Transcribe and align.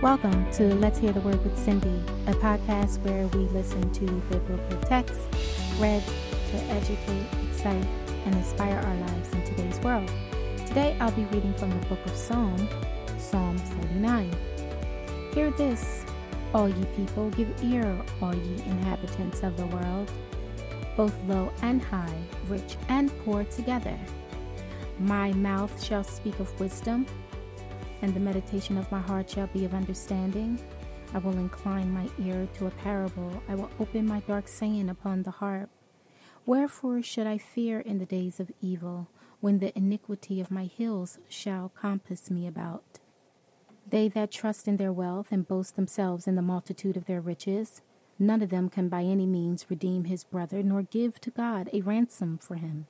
Welcome 0.00 0.48
to 0.52 0.76
Let's 0.76 1.00
Hear 1.00 1.10
the 1.10 1.18
Word 1.22 1.42
with 1.42 1.58
Cindy, 1.58 2.00
a 2.28 2.32
podcast 2.34 3.02
where 3.02 3.26
we 3.26 3.48
listen 3.48 3.90
to 3.94 4.04
biblical 4.30 4.80
texts 4.82 5.26
read 5.80 6.04
to 6.52 6.56
educate, 6.70 7.26
excite, 7.50 7.84
and 8.24 8.32
inspire 8.36 8.76
our 8.76 8.94
lives 8.94 9.32
in 9.32 9.42
today's 9.42 9.80
world. 9.80 10.08
Today 10.66 10.96
I'll 11.00 11.10
be 11.10 11.24
reading 11.24 11.52
from 11.54 11.70
the 11.70 11.86
book 11.86 11.98
of 12.06 12.14
Psalm, 12.14 12.68
Psalm 13.18 13.58
49. 13.58 14.32
Hear 15.34 15.50
this, 15.50 16.04
all 16.54 16.68
ye 16.68 16.84
people, 16.94 17.30
give 17.30 17.52
ear, 17.64 18.00
all 18.22 18.36
ye 18.36 18.54
inhabitants 18.66 19.42
of 19.42 19.56
the 19.56 19.66
world, 19.66 20.12
both 20.96 21.14
low 21.26 21.52
and 21.62 21.82
high, 21.82 22.22
rich 22.46 22.76
and 22.88 23.10
poor 23.24 23.42
together. 23.42 23.98
My 25.00 25.32
mouth 25.32 25.82
shall 25.82 26.04
speak 26.04 26.38
of 26.38 26.60
wisdom 26.60 27.04
and 28.02 28.14
the 28.14 28.20
meditation 28.20 28.78
of 28.78 28.90
my 28.90 29.00
heart 29.00 29.30
shall 29.30 29.46
be 29.48 29.64
of 29.64 29.74
understanding. 29.74 30.58
I 31.14 31.18
will 31.18 31.32
incline 31.32 31.90
my 31.90 32.08
ear 32.18 32.46
to 32.54 32.66
a 32.66 32.70
parable. 32.70 33.42
I 33.48 33.54
will 33.54 33.70
open 33.80 34.06
my 34.06 34.20
dark 34.20 34.46
saying 34.46 34.88
upon 34.88 35.22
the 35.22 35.30
harp. 35.30 35.70
Wherefore 36.44 37.02
should 37.02 37.26
I 37.26 37.38
fear 37.38 37.80
in 37.80 37.98
the 37.98 38.06
days 38.06 38.40
of 38.40 38.52
evil, 38.60 39.08
when 39.40 39.58
the 39.58 39.76
iniquity 39.76 40.40
of 40.40 40.50
my 40.50 40.64
hills 40.64 41.18
shall 41.28 41.70
compass 41.70 42.30
me 42.30 42.46
about? 42.46 43.00
They 43.86 44.08
that 44.08 44.30
trust 44.30 44.68
in 44.68 44.76
their 44.76 44.92
wealth 44.92 45.28
and 45.30 45.48
boast 45.48 45.76
themselves 45.76 46.26
in 46.26 46.34
the 46.34 46.42
multitude 46.42 46.96
of 46.96 47.06
their 47.06 47.20
riches, 47.20 47.80
none 48.18 48.42
of 48.42 48.50
them 48.50 48.68
can 48.68 48.88
by 48.88 49.02
any 49.02 49.26
means 49.26 49.66
redeem 49.70 50.04
his 50.04 50.24
brother, 50.24 50.62
nor 50.62 50.82
give 50.82 51.20
to 51.20 51.30
God 51.30 51.70
a 51.72 51.80
ransom 51.80 52.36
for 52.38 52.56
him. 52.56 52.86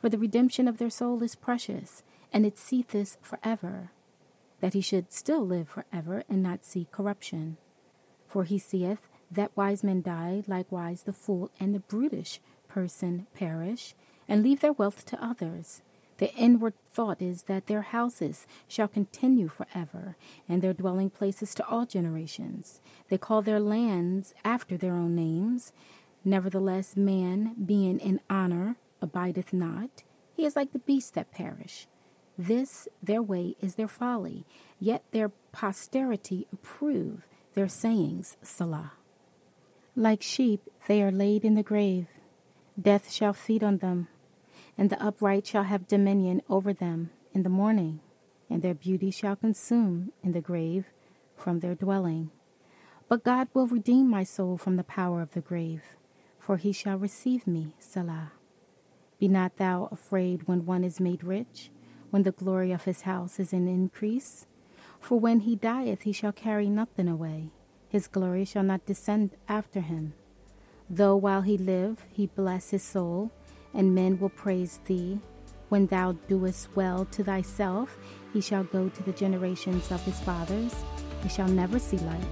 For 0.00 0.08
the 0.08 0.18
redemption 0.18 0.68
of 0.68 0.78
their 0.78 0.90
soul 0.90 1.22
is 1.22 1.34
precious, 1.34 2.02
and 2.32 2.44
it 2.44 2.58
ceaseth 2.58 3.16
forever 3.22 3.90
that 4.60 4.74
he 4.74 4.80
should 4.80 5.12
still 5.12 5.46
live 5.46 5.68
forever 5.68 6.24
and 6.28 6.42
not 6.42 6.64
see 6.64 6.88
corruption. 6.90 7.56
For 8.26 8.44
he 8.44 8.58
seeth 8.58 9.08
that 9.30 9.56
wise 9.56 9.84
men 9.84 10.02
die, 10.02 10.42
likewise 10.46 11.02
the 11.02 11.12
fool 11.12 11.50
and 11.60 11.74
the 11.74 11.80
brutish 11.80 12.40
person 12.68 13.26
perish, 13.34 13.94
and 14.26 14.42
leave 14.42 14.60
their 14.60 14.72
wealth 14.72 15.04
to 15.06 15.24
others. 15.24 15.82
The 16.18 16.34
inward 16.34 16.74
thought 16.92 17.22
is 17.22 17.44
that 17.44 17.66
their 17.66 17.82
houses 17.82 18.46
shall 18.66 18.88
continue 18.88 19.48
forever, 19.48 20.16
and 20.48 20.60
their 20.60 20.72
dwelling 20.72 21.10
places 21.10 21.54
to 21.54 21.66
all 21.66 21.86
generations. 21.86 22.80
They 23.08 23.18
call 23.18 23.40
their 23.40 23.60
lands 23.60 24.34
after 24.44 24.76
their 24.76 24.94
own 24.94 25.14
names. 25.14 25.72
Nevertheless, 26.24 26.96
man, 26.96 27.54
being 27.64 28.00
in 28.00 28.20
honor, 28.28 28.76
abideth 29.00 29.52
not. 29.52 30.02
He 30.34 30.44
is 30.44 30.56
like 30.56 30.72
the 30.72 30.80
beasts 30.80 31.12
that 31.12 31.30
perish. 31.30 31.86
This 32.40 32.86
their 33.02 33.20
way 33.20 33.56
is 33.60 33.74
their 33.74 33.88
folly, 33.88 34.46
yet 34.78 35.02
their 35.10 35.30
posterity 35.50 36.46
approve 36.52 37.26
their 37.54 37.66
sayings, 37.66 38.36
Selah. 38.42 38.92
Like 39.96 40.22
sheep 40.22 40.62
they 40.86 41.02
are 41.02 41.10
laid 41.10 41.44
in 41.44 41.56
the 41.56 41.64
grave. 41.64 42.06
Death 42.80 43.10
shall 43.10 43.32
feed 43.32 43.64
on 43.64 43.78
them, 43.78 44.06
and 44.78 44.88
the 44.88 45.02
upright 45.04 45.48
shall 45.48 45.64
have 45.64 45.88
dominion 45.88 46.40
over 46.48 46.72
them 46.72 47.10
in 47.34 47.42
the 47.42 47.48
morning, 47.48 47.98
and 48.48 48.62
their 48.62 48.74
beauty 48.74 49.10
shall 49.10 49.34
consume 49.34 50.12
in 50.22 50.30
the 50.30 50.40
grave 50.40 50.84
from 51.36 51.58
their 51.58 51.74
dwelling. 51.74 52.30
But 53.08 53.24
God 53.24 53.48
will 53.52 53.66
redeem 53.66 54.08
my 54.08 54.22
soul 54.22 54.56
from 54.56 54.76
the 54.76 54.84
power 54.84 55.22
of 55.22 55.32
the 55.32 55.40
grave, 55.40 55.82
for 56.38 56.56
he 56.56 56.70
shall 56.70 56.98
receive 56.98 57.48
me, 57.48 57.74
Selah. 57.80 58.30
Be 59.18 59.26
not 59.26 59.56
thou 59.56 59.88
afraid 59.90 60.46
when 60.46 60.64
one 60.64 60.84
is 60.84 61.00
made 61.00 61.24
rich 61.24 61.72
when 62.10 62.22
the 62.22 62.32
glory 62.32 62.72
of 62.72 62.84
his 62.84 63.02
house 63.02 63.38
is 63.38 63.52
in 63.52 63.68
increase. 63.68 64.46
For 65.00 65.18
when 65.18 65.40
he 65.40 65.56
dieth, 65.56 66.02
he 66.02 66.12
shall 66.12 66.32
carry 66.32 66.68
nothing 66.68 67.08
away. 67.08 67.50
His 67.88 68.08
glory 68.08 68.44
shall 68.44 68.62
not 68.62 68.86
descend 68.86 69.30
after 69.48 69.80
him. 69.80 70.14
Though 70.90 71.16
while 71.16 71.42
he 71.42 71.58
live, 71.58 72.06
he 72.10 72.26
bless 72.26 72.70
his 72.70 72.82
soul, 72.82 73.30
and 73.74 73.94
men 73.94 74.18
will 74.18 74.30
praise 74.30 74.80
thee. 74.86 75.20
When 75.68 75.86
thou 75.86 76.12
doest 76.28 76.70
well 76.74 77.04
to 77.06 77.24
thyself, 77.24 77.98
he 78.32 78.40
shall 78.40 78.64
go 78.64 78.88
to 78.88 79.02
the 79.02 79.12
generations 79.12 79.90
of 79.90 80.02
his 80.04 80.18
fathers. 80.20 80.74
He 81.22 81.28
shall 81.28 81.48
never 81.48 81.78
see 81.78 81.98
light. 81.98 82.26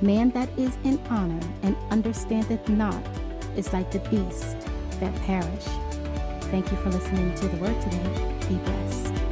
Man 0.00 0.30
that 0.30 0.48
is 0.58 0.76
in 0.84 0.98
honor 1.10 1.40
and 1.62 1.76
understandeth 1.90 2.68
not 2.68 3.02
is 3.56 3.72
like 3.72 3.90
the 3.90 4.00
beast 4.10 4.56
that 5.00 5.14
perish. 5.22 5.81
Thank 6.52 6.70
you 6.70 6.76
for 6.76 6.90
listening 6.90 7.34
to 7.36 7.48
the 7.48 7.56
word 7.56 7.80
today. 7.80 8.36
Be 8.46 8.56
blessed. 8.56 9.31